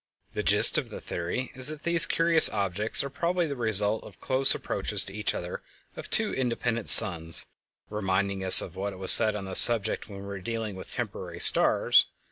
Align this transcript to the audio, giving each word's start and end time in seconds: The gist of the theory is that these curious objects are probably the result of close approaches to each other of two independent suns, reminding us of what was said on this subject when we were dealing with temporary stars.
The 0.33 0.41
gist 0.41 0.79
of 0.79 0.89
the 0.89 0.99
theory 0.99 1.51
is 1.53 1.67
that 1.67 1.83
these 1.83 2.07
curious 2.07 2.49
objects 2.49 3.03
are 3.03 3.09
probably 3.11 3.45
the 3.45 3.55
result 3.55 4.03
of 4.03 4.19
close 4.19 4.55
approaches 4.55 5.05
to 5.05 5.13
each 5.13 5.35
other 5.35 5.61
of 5.95 6.09
two 6.09 6.33
independent 6.33 6.89
suns, 6.89 7.45
reminding 7.87 8.43
us 8.43 8.63
of 8.63 8.75
what 8.75 8.97
was 8.97 9.11
said 9.11 9.35
on 9.35 9.45
this 9.45 9.59
subject 9.59 10.09
when 10.09 10.21
we 10.21 10.25
were 10.25 10.39
dealing 10.39 10.75
with 10.75 10.91
temporary 10.93 11.39
stars. 11.39 12.05